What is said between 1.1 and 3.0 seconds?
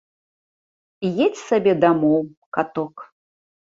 Едзь сабе дамоў, каток.